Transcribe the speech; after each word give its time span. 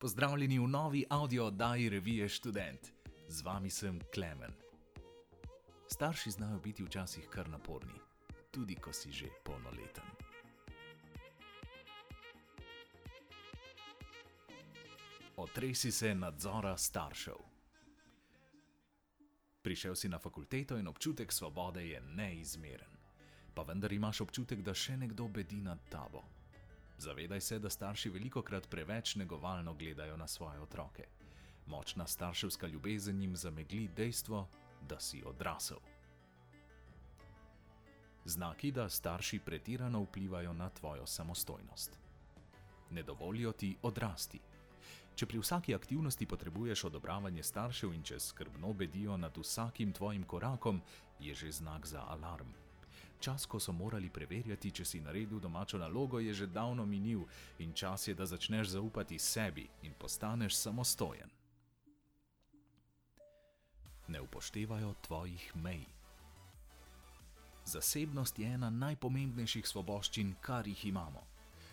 Pozdravljeni 0.00 0.58
v 0.58 0.68
novi 0.68 1.04
audio 1.10 1.46
oddaji 1.46 1.88
revije 1.88 2.28
Student. 2.28 2.92
Z 3.28 3.42
vami 3.42 3.70
sem 3.70 4.00
Klemen. 4.14 4.52
Starši 5.90 6.30
znajo 6.30 6.58
biti 6.58 6.84
včasih 6.84 7.26
kar 7.28 7.48
naporni, 7.48 7.98
tudi 8.50 8.74
ko 8.74 8.92
si 8.92 9.12
že 9.12 9.26
polnoleten. 9.44 10.04
Otresi 15.36 15.92
se 15.92 16.14
nadzora 16.14 16.76
staršev. 16.76 17.36
Prišel 19.62 19.94
si 19.94 20.08
na 20.08 20.18
fakulteto 20.18 20.78
in 20.78 20.88
občutek 20.88 21.32
svobode 21.32 21.88
je 21.88 22.00
neizmeren. 22.00 22.94
Pa 23.54 23.62
vendar 23.62 23.92
imaš 23.92 24.20
občutek, 24.20 24.62
da 24.62 24.74
še 24.74 24.96
nekdo 24.96 25.28
bedi 25.28 25.60
nad 25.60 25.78
tabo. 25.90 26.37
Zavedaj 26.98 27.40
se, 27.40 27.58
da 27.58 27.70
starši 27.70 28.10
veliko 28.10 28.42
krat 28.42 28.68
preveč 28.70 29.14
negovalno 29.16 29.74
gledajo 29.74 30.16
na 30.16 30.26
svoje 30.26 30.60
otroke. 30.60 31.04
Močna 31.66 32.06
starševska 32.06 32.66
ljubezen 32.66 33.22
jim 33.22 33.36
zamegli 33.36 33.88
dejstvo, 33.88 34.48
da 34.88 35.00
si 35.00 35.22
odrasel. 35.26 35.78
Znaki, 38.24 38.72
da 38.72 38.88
starši 38.88 39.38
pretirano 39.38 40.02
vplivajo 40.02 40.52
na 40.52 40.70
tvojo 40.70 41.06
samostojnost. 41.06 41.98
Ne 42.90 43.02
dovolijo 43.02 43.52
ti 43.52 43.76
odrasti. 43.82 44.40
Če 45.14 45.26
pri 45.26 45.38
vsaki 45.38 45.74
aktivnosti 45.74 46.26
potrebuješ 46.26 46.84
odobravanje 46.84 47.42
staršev 47.42 47.94
in 47.94 48.02
če 48.02 48.20
skrbno 48.20 48.72
bedijo 48.72 49.16
nad 49.16 49.38
vsakim 49.38 49.92
tvojim 49.92 50.24
korakom, 50.24 50.82
je 51.20 51.34
že 51.34 51.52
znak 51.52 51.86
za 51.86 52.04
alarm. 52.08 52.67
Čas, 53.20 53.46
ko 53.46 53.58
so 53.60 53.72
morali 53.72 54.10
preverjati, 54.10 54.70
če 54.70 54.84
si 54.84 55.00
naredil 55.00 55.40
domačo 55.40 55.78
nalogo, 55.78 56.20
je 56.22 56.34
že 56.34 56.46
davno 56.46 56.86
minil 56.86 57.24
in 57.58 57.72
čas 57.74 58.08
je, 58.08 58.14
da 58.14 58.26
začneš 58.26 58.68
zaupati 58.78 59.18
sebi 59.18 59.66
in 59.82 59.94
postaneš 59.98 60.54
samostojen. 60.54 61.30
Ne 64.08 64.20
upoštevajo 64.20 64.94
tvojih 65.02 65.56
mej. 65.56 65.84
Zasebnost 67.64 68.38
je 68.38 68.46
ena 68.46 68.70
najpomembnejših 68.70 69.66
svoboščin, 69.66 70.36
kar 70.40 70.66
jih 70.66 70.86
imamo. 70.86 71.26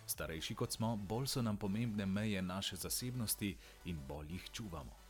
Starejši 0.06 0.54
kot 0.54 0.72
smo, 0.72 0.96
bolj 0.96 1.26
so 1.26 1.42
nam 1.42 1.56
pomembne 1.56 2.06
meje 2.06 2.42
naše 2.42 2.76
zasebnosti 2.76 3.56
in 3.84 4.02
bolj 4.08 4.32
jih 4.32 4.50
čuvamo. 4.50 5.05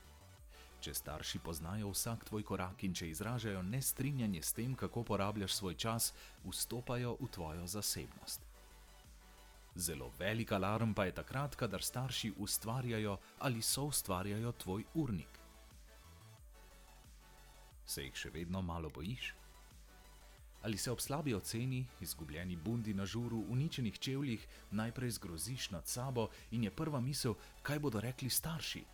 Če 0.86 0.92
starši 0.94 1.40
poznajo 1.42 1.88
vsak 1.90 2.28
tvoj 2.28 2.44
korak 2.46 2.84
in 2.86 2.92
če 2.94 3.08
izražajo 3.10 3.58
nestrinjanje 3.66 4.38
s 4.38 4.54
tem, 4.54 4.76
kako 4.78 5.02
porabljaš 5.08 5.56
svoj 5.56 5.74
čas, 5.74 6.12
vstopajo 6.44 7.16
v 7.18 7.26
tvojo 7.34 7.64
zasebnost. 7.66 8.46
Zelo 9.74 10.12
velik 10.18 10.52
alarm 10.54 10.94
pa 10.94 11.08
je 11.08 11.16
takrat, 11.18 11.58
kadar 11.58 11.82
starši 11.82 12.36
ustvarjajo 12.38 13.16
ali 13.38 13.66
so 13.66 13.88
ustvarjajo 13.90 14.52
tvoj 14.62 14.86
urnik. 14.94 15.42
Se 17.82 18.06
jih 18.06 18.14
še 18.14 18.30
vedno 18.30 18.62
malo 18.62 18.86
bojiš? 18.86 19.34
Ali 20.62 20.78
se 20.78 20.94
ob 20.94 21.02
slabi 21.02 21.34
oceni, 21.34 21.82
izgubljeni 22.00 22.56
bundi 22.56 22.94
na 22.94 23.06
žuru, 23.06 23.42
uničenih 23.50 23.98
čevljih, 23.98 24.46
najprej 24.70 25.18
zgroziš 25.18 25.70
nad 25.74 25.88
sabo 25.88 26.28
in 26.50 26.64
je 26.64 26.70
prva 26.70 27.00
misel, 27.00 27.34
kaj 27.62 27.82
bodo 27.82 28.00
rekli 28.00 28.30
starši? 28.30 28.86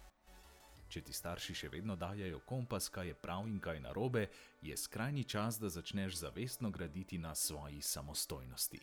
Če 0.93 1.01
ti 1.01 1.15
starši 1.17 1.55
še 1.57 1.69
vedno 1.73 1.95
dajajo 1.97 2.43
kompas, 2.45 2.91
kaj 2.93 3.07
je 3.09 3.15
prav 3.17 3.47
in 3.49 3.57
kaj 3.65 3.79
narobe, 3.81 4.27
je 4.61 4.77
skrajni 4.77 5.25
čas, 5.25 5.57
da 5.57 5.71
začneš 5.73 6.19
zavestno 6.21 6.71
graditi 6.71 7.19
na 7.19 7.33
svoji 7.35 7.81
samostojnosti. 7.81 8.81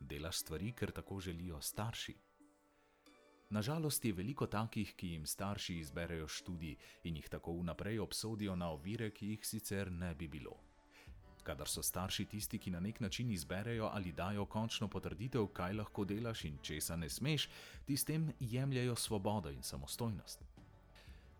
Delaš 0.00 0.44
stvari, 0.44 0.74
ker 0.76 0.92
tako 0.92 1.20
želijo 1.24 1.62
starši. 1.64 2.18
Nažalost 3.56 4.04
je 4.04 4.12
veliko 4.12 4.46
takih, 4.46 4.92
ki 4.92 5.14
jim 5.14 5.26
starši 5.26 5.80
izberejo 5.80 6.28
študij 6.28 6.76
in 7.08 7.16
jih 7.16 7.32
tako 7.32 7.56
vnaprej 7.62 8.04
obsodijo 8.04 8.56
na 8.56 8.68
ovire, 8.76 9.08
ki 9.10 9.32
jih 9.32 9.52
sicer 9.56 9.92
ne 9.92 10.12
bi 10.14 10.28
bilo 10.28 10.67
kadar 11.48 11.68
so 11.68 11.82
starši 11.82 12.26
tisti, 12.28 12.58
ki 12.58 12.70
na 12.70 12.80
nek 12.80 13.00
način 13.00 13.30
izberejo 13.32 13.88
ali 13.92 14.12
dajo 14.12 14.44
končno 14.44 14.88
potrditev, 14.88 15.46
kaj 15.56 15.72
lahko 15.80 16.04
delaš 16.04 16.44
in 16.44 16.58
česa 16.62 16.96
ne 16.96 17.08
smeš, 17.08 17.48
ti 17.86 17.96
s 17.96 18.04
tem 18.04 18.32
jemljajo 18.40 18.96
svobodo 18.96 19.50
in 19.50 19.62
samostojnost. 19.62 20.44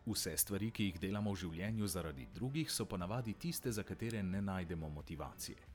Vse 0.06 0.36
stvari, 0.36 0.70
ki 0.70 0.84
jih 0.84 1.00
delamo 1.00 1.32
v 1.32 1.42
življenju 1.42 1.86
zaradi 1.86 2.26
drugih, 2.34 2.70
so 2.72 2.86
ponavadi 2.88 3.34
tiste, 3.34 3.72
za 3.72 3.82
katere 3.84 4.22
ne 4.22 4.41
najdemo 4.41 4.88
motivacije. 4.88 5.68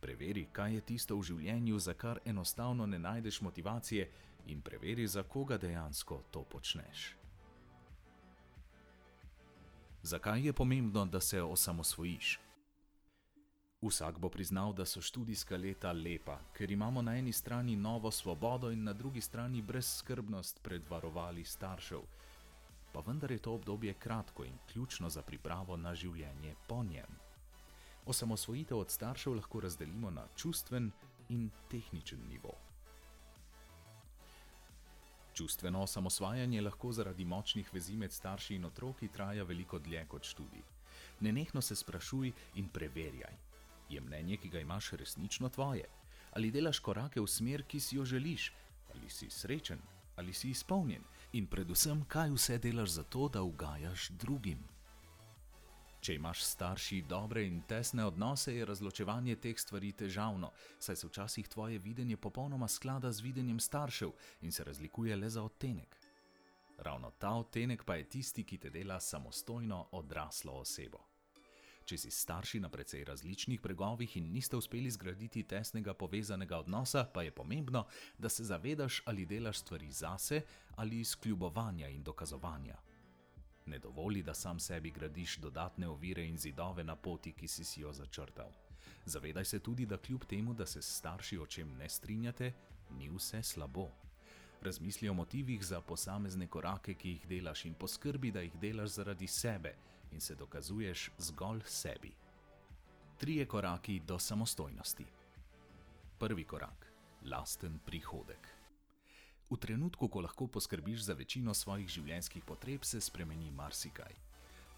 Preveri, 0.00 0.44
kaj 0.52 0.74
je 0.74 0.80
tisto 0.92 1.16
v 1.16 1.24
življenju, 1.32 1.78
za 1.78 1.94
kar 1.94 2.20
enostavno 2.24 2.86
ne 2.86 2.98
najdeš 2.98 3.40
motivacije, 3.40 4.10
in 4.46 4.60
preveri, 4.60 5.06
za 5.08 5.22
koga 5.22 5.56
dejansko 5.58 6.22
to 6.30 6.44
počneš. 6.44 7.14
Zakaj 10.02 10.46
je 10.46 10.52
pomembno, 10.52 11.06
da 11.06 11.20
se 11.20 11.42
osamosvojiš? 11.42 12.43
Vsak 13.84 14.18
bo 14.18 14.28
priznal, 14.28 14.72
da 14.72 14.86
so 14.86 15.00
študijska 15.00 15.56
leta 15.56 15.92
lepa, 15.92 16.38
ker 16.56 16.70
imamo 16.70 17.02
na 17.02 17.18
eni 17.18 17.32
strani 17.32 17.76
novo 17.76 18.10
svobodo 18.10 18.70
in 18.70 18.84
na 18.84 18.92
drugi 18.92 19.20
strani 19.20 19.62
brezskrbnost 19.62 20.62
pred 20.62 20.88
varovali 20.88 21.44
staršev. 21.44 22.00
Pa 22.92 23.00
vendar 23.00 23.32
je 23.32 23.38
to 23.38 23.52
obdobje 23.52 23.94
kratko 23.94 24.44
in 24.44 24.56
ključno 24.72 25.10
za 25.10 25.22
pripravo 25.22 25.76
na 25.76 25.94
življenje 25.94 26.54
po 26.68 26.84
njem. 26.84 27.18
Osamosvojitev 28.06 28.78
od 28.78 28.90
staršev 28.90 29.34
lahko 29.34 29.60
razdelimo 29.60 30.10
na 30.10 30.26
čustven 30.36 30.90
in 31.28 31.50
tehničen 31.70 32.28
nivo. 32.28 32.54
Čustveno 35.34 35.82
osamosvajanje 35.82 36.60
lahko 36.60 36.92
zaradi 36.92 37.24
močnih 37.24 37.74
vezi 37.74 37.96
med 37.96 38.12
starši 38.12 38.54
in 38.54 38.64
otroki 38.64 39.08
traja 39.08 39.44
veliko 39.44 39.78
dlje 39.78 40.06
kot 40.08 40.24
študij. 40.24 40.62
Nenehno 41.20 41.60
se 41.60 41.76
sprašuj 41.76 42.32
in 42.54 42.68
preverjaj, 42.68 43.36
Je 43.88 44.00
mnenje, 44.00 44.36
ki 44.36 44.48
ga 44.48 44.60
imaš, 44.60 44.92
resnično 44.92 45.48
tvoje? 45.48 45.84
Ali 46.32 46.50
delaš 46.50 46.78
korake 46.78 47.20
v 47.20 47.26
smer, 47.26 47.62
ki 47.62 47.80
si 47.80 47.96
jo 47.96 48.04
želiš? 48.04 48.52
Ali 48.94 49.10
si 49.10 49.30
srečen? 49.30 49.78
Ali 50.16 50.32
si 50.32 50.50
izpolnjen? 50.50 51.02
In 51.32 51.46
predvsem, 51.46 52.04
kaj 52.08 52.30
vse 52.30 52.58
delaš 52.58 52.88
za 52.88 53.02
to, 53.02 53.28
da 53.28 53.42
ugajaš 53.42 54.08
drugim? 54.08 54.64
Če 56.04 56.14
imaš 56.14 56.42
starši 56.44 57.02
dobre 57.08 57.46
in 57.46 57.62
tesne 57.68 58.04
odnose, 58.04 58.52
je 58.52 58.64
razločevanje 58.68 59.36
teh 59.40 59.60
stvari 59.60 59.92
težavno, 59.92 60.50
saj 60.78 60.96
se 60.96 61.08
včasih 61.08 61.48
tvoje 61.48 61.78
videnje 61.78 62.16
popolnoma 62.16 62.68
sklada 62.68 63.12
z 63.12 63.24
videnjem 63.24 63.60
staršev 63.60 64.12
in 64.42 64.52
se 64.52 64.64
razlikuje 64.64 65.16
le 65.16 65.30
za 65.30 65.42
odtenek. 65.42 65.96
Ravno 66.78 67.10
ta 67.18 67.30
odtenek 67.30 67.84
pa 67.84 67.96
je 67.96 68.08
tisti, 68.08 68.44
ki 68.44 68.58
te 68.58 68.70
dela 68.70 69.00
samostojno 69.00 69.86
odraslo 69.92 70.60
osebo. 70.60 71.13
Če 71.84 71.98
si 72.00 72.10
starši 72.10 72.62
na 72.64 72.70
precej 72.72 73.02
različnih 73.04 73.60
bregovih 73.60 74.16
in 74.16 74.30
niste 74.32 74.56
uspeli 74.56 74.90
zgraditi 74.90 75.42
tesnega 75.44 75.92
povezanega 75.94 76.56
odnosa, 76.58 77.04
pa 77.04 77.22
je 77.22 77.30
pomembno, 77.30 77.84
da 78.18 78.28
se 78.28 78.44
zavedaš, 78.44 79.02
ali 79.04 79.26
delaš 79.26 79.58
stvari 79.58 79.90
zase 79.92 80.40
ali 80.76 81.00
iz 81.00 81.14
kljubovanja 81.16 81.88
in 81.88 82.02
dokazovanja. 82.02 82.78
Ne 83.66 83.78
dovoli, 83.78 84.22
da 84.22 84.34
sam 84.34 84.60
sebi 84.60 84.90
gradiš 84.90 85.36
dodatne 85.36 85.88
ovire 85.88 86.24
in 86.24 86.38
zidove 86.38 86.84
na 86.84 86.96
poti, 86.96 87.32
ki 87.32 87.48
si 87.48 87.64
si 87.64 87.80
jo 87.80 87.92
začrtal. 87.92 88.50
Zavedaj 89.04 89.44
se 89.44 89.58
tudi, 89.58 89.86
da 89.86 89.96
kljub 89.96 90.24
temu, 90.24 90.54
da 90.54 90.66
se 90.66 90.82
s 90.82 90.96
starši 90.98 91.38
o 91.38 91.46
čem 91.46 91.76
ne 91.76 91.88
strinjate, 91.88 92.52
ni 92.96 93.10
vse 93.10 93.42
slabo. 93.42 93.90
Razmisli 94.62 95.08
o 95.08 95.14
motivih 95.14 95.64
za 95.64 95.80
posamezne 95.80 96.46
korake, 96.46 96.94
ki 96.94 97.08
jih 97.08 97.26
delaš, 97.28 97.64
in 97.64 97.74
poskrbi, 97.74 98.30
da 98.30 98.40
jih 98.40 98.54
delaš 98.60 98.96
zaradi 98.96 99.26
sebe 99.26 99.74
in 100.14 100.20
se 100.20 100.34
dokazuješ 100.34 101.10
zgolj 101.18 101.62
sebi. 101.66 102.12
Trije 103.18 103.46
koraki 103.46 104.00
do 104.00 104.18
samostojnosti. 104.18 105.04
Prvi 106.18 106.44
korak: 106.44 106.92
lasten 107.24 107.78
prihodek. 107.86 108.48
V 109.50 109.56
trenutku, 109.56 110.08
ko 110.08 110.20
lahko 110.20 110.46
poskrbiš 110.46 111.00
za 111.00 111.14
večino 111.14 111.54
svojih 111.54 111.88
življenjskih 111.88 112.44
potreb, 112.44 112.84
se 112.84 113.00
spremeni 113.00 113.50
marsikaj. 113.50 114.14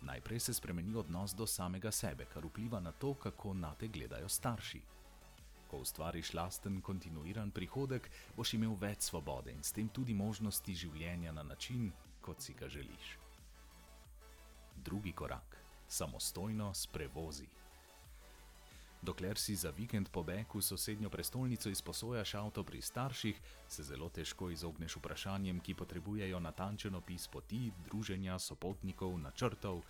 Najprej 0.03 0.41
se 0.41 0.55
spremeni 0.55 0.97
odnos 0.97 1.35
do 1.35 1.47
samega 1.47 1.91
sebe, 1.91 2.25
kar 2.25 2.47
vpliva 2.47 2.81
na 2.81 2.93
to, 2.93 3.15
kako 3.15 3.55
na 3.55 3.75
te 3.75 3.89
gledajo 3.89 4.29
starši. 4.29 4.81
Ko 5.71 5.79
ustvariš 5.83 6.35
lasten, 6.35 6.81
kontinuiran 6.81 7.51
prihodek, 7.51 8.11
boš 8.37 8.55
imel 8.55 8.77
več 8.81 9.09
svobode 9.11 9.53
in 9.53 9.63
s 9.63 9.73
tem 9.73 9.89
tudi 9.89 10.15
možnosti 10.15 10.75
življenja 10.75 11.33
na 11.33 11.43
način, 11.43 11.93
kot 12.21 12.41
si 12.41 12.55
ga 12.55 12.69
želiš. 12.69 13.26
Drugi 14.87 15.13
korak: 15.13 15.57
samostojno 15.89 16.75
sprevozi. 16.75 17.47
Dokler 19.03 19.39
si 19.39 19.57
za 19.57 19.71
vikend 19.71 20.09
pobeg 20.09 20.55
v 20.55 20.63
sosednjo 20.63 21.11
prestolnico 21.11 21.69
izposojaš 21.69 22.35
avto 22.35 22.63
pri 22.65 22.81
starših, 22.83 23.41
se 23.69 23.83
zelo 23.83 24.09
težko 24.09 24.51
izogneš 24.51 24.97
vprašanjem, 24.97 25.59
ki 25.61 25.75
potrebujejo 25.75 26.41
natančen 26.41 26.95
opis 26.95 27.27
poti, 27.29 27.73
druženja, 27.85 28.39
sopotnikov, 28.39 29.19
načrtov. 29.19 29.83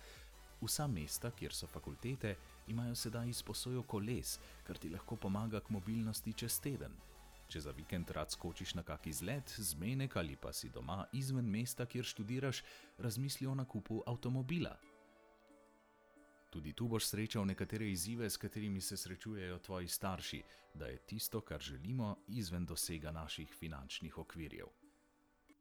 Vsa 0.61 0.87
mesta, 0.87 1.31
kjer 1.31 1.53
so 1.53 1.67
fakultete, 1.67 2.35
imajo 2.67 2.95
sedaj 2.95 3.29
izposojo 3.29 3.83
koles, 3.83 4.39
kar 4.63 4.77
ti 4.77 4.89
lahko 4.89 5.15
pomaga 5.15 5.59
k 5.59 5.69
mobilnosti 5.69 6.33
čez 6.33 6.59
teden. 6.59 6.97
Če 7.47 7.61
za 7.63 7.71
vikend 7.71 8.09
rad 8.11 8.31
skočiš 8.31 8.73
na 8.75 8.83
kak 8.83 9.07
izlet, 9.07 9.53
zmenek 9.57 10.17
ali 10.19 10.35
pa 10.35 10.51
si 10.53 10.69
doma 10.69 11.05
izven 11.13 11.47
mesta, 11.47 11.85
kjer 11.85 12.05
študiraš, 12.05 12.63
razmisli 12.97 13.47
o 13.47 13.55
nakupu 13.55 14.01
avtomobila. 14.05 14.75
Tudi 16.49 16.73
tu 16.73 16.87
boš 16.87 17.05
srečal 17.05 17.45
nekatere 17.45 17.89
izzive, 17.91 18.29
s 18.29 18.37
katerimi 18.37 18.81
se 18.81 18.97
srečujejo 18.97 19.59
tvoji 19.59 19.87
starši, 19.87 20.41
da 20.73 20.87
je 20.87 20.97
tisto, 20.97 21.41
kar 21.41 21.61
želimo, 21.61 22.15
izven 22.27 22.65
dosega 22.65 23.11
naših 23.11 23.55
finančnih 23.59 24.17
okvirjev. 24.17 24.67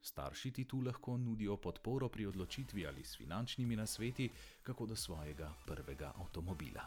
Starši 0.00 0.50
ti 0.52 0.64
tu 0.64 0.80
lahko 0.80 1.16
nudijo 1.16 1.56
podporo 1.56 2.08
pri 2.08 2.26
odločitvi 2.26 2.86
ali 2.86 3.04
s 3.04 3.16
finančnimi 3.16 3.76
nasveti, 3.76 4.30
kako 4.62 4.86
do 4.86 4.96
svojega 4.96 5.52
prvega 5.66 6.12
avtomobila. 6.16 6.86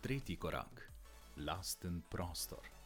Tretji 0.00 0.36
korak: 0.36 0.92
lasten 1.36 2.02
prostor. 2.10 2.85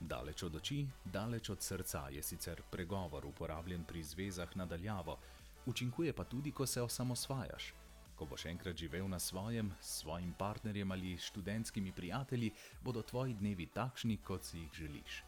Daleč 0.00 0.42
od 0.42 0.54
oči, 0.54 0.86
daleč 1.04 1.50
od 1.50 1.62
srca 1.62 2.08
je 2.08 2.22
sicer 2.22 2.62
pregovor 2.70 3.26
uporabljen 3.26 3.84
pri 3.84 4.02
zvezah 4.02 4.56
nadaljavo, 4.56 5.18
učinkuje 5.66 6.12
pa 6.12 6.24
tudi, 6.24 6.52
ko 6.52 6.66
se 6.66 6.82
osamosvajaš. 6.82 7.74
Ko 8.16 8.24
boš 8.24 8.46
enkrat 8.46 8.76
živel 8.76 9.08
na 9.08 9.18
svojem, 9.18 9.72
s 9.80 10.00
svojim 10.00 10.32
partnerjem 10.38 10.92
ali 10.92 11.18
študentskimi 11.18 11.92
prijatelji, 11.92 12.50
bodo 12.84 13.02
tvoji 13.02 13.34
dnevi 13.34 13.66
takšni, 13.66 14.16
kot 14.16 14.44
si 14.44 14.58
jih 14.58 14.72
želiš. 14.72 15.24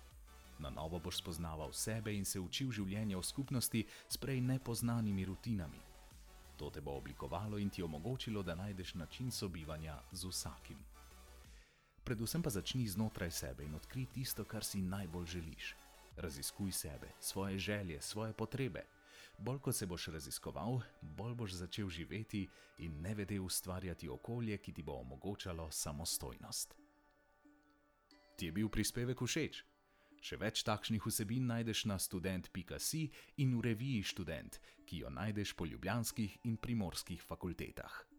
Na 0.58 0.70
novo 0.70 0.98
boš 0.98 1.18
spoznaval 1.18 1.72
sebe 1.72 2.14
in 2.14 2.24
se 2.24 2.40
učil 2.40 2.72
življenja 2.72 3.18
v 3.18 3.22
skupnosti 3.22 3.84
s 4.08 4.16
prej 4.16 4.40
nepoznanimi 4.40 5.24
rutinami. 5.24 5.80
To 6.56 6.70
te 6.70 6.80
bo 6.80 6.96
oblikovalo 6.96 7.58
in 7.58 7.70
ti 7.70 7.82
omogočilo, 7.82 8.42
da 8.42 8.54
najdeš 8.54 8.94
način 8.94 9.30
sobivanja 9.30 10.00
z 10.12 10.24
vsakim. 10.24 10.78
Predvsem 12.04 12.42
pa 12.42 12.50
začni 12.50 12.88
znotraj 12.88 13.30
sebe 13.30 13.64
in 13.64 13.74
odkrij 13.74 14.06
tisto, 14.14 14.44
kar 14.44 14.64
si 14.64 14.82
najbolj 14.82 15.26
želiš. 15.26 15.74
Raziskuj 16.16 16.72
sebe, 16.72 17.08
svoje 17.20 17.58
želje, 17.58 18.02
svoje 18.02 18.32
potrebe. 18.32 18.82
Bolj 19.38 19.58
ko 19.58 19.72
se 19.72 19.86
boš 19.86 20.06
raziskoval, 20.06 20.80
bolj 21.02 21.34
boš 21.34 21.52
začel 21.52 21.88
živeti 21.88 22.48
in 22.78 23.00
ne 23.02 23.14
vede 23.14 23.40
ustvarjati 23.40 24.08
okolje, 24.08 24.58
ki 24.58 24.72
ti 24.72 24.82
bo 24.82 24.92
omogočalo 24.92 25.70
samostojnost. 25.70 26.74
Ti 28.36 28.46
je 28.46 28.52
bil 28.52 28.68
prispevek 28.68 29.22
všeč? 29.22 29.64
Še 30.22 30.36
več 30.38 30.62
takšnih 30.62 31.02
vsebin 31.02 31.46
najdeš 31.50 31.84
na 31.90 31.98
student.si 31.98 33.10
in 33.42 33.56
v 33.58 33.64
reviji 33.66 34.02
Student, 34.06 34.60
ki 34.86 35.02
jo 35.02 35.10
najdeš 35.10 35.56
po 35.58 35.66
ljubljanskih 35.66 36.38
in 36.46 36.56
primorskih 36.56 37.22
fakultetah. 37.22 38.11